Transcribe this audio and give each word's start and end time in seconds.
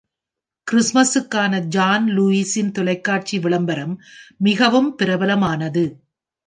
கிறிஸ்மஸுக்கான 0.67 1.59
John 1.67 2.07
லூயிஸின் 2.09 2.71
தொலைக்காட்சி 2.71 3.39
விளம்பரம் 3.39 3.95
மிகவும் 4.39 4.91
பிரபலமானது 4.95 5.85